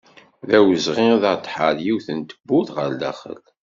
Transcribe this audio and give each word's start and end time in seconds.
D 0.47 0.49
awezɣi 0.57 1.05
ad 1.15 1.23
aɣ-d-tḥerr 1.29 1.77
yiwet 1.85 2.07
tewwurt 2.29 2.69
ɣer 2.75 2.91
daxel. 3.01 3.39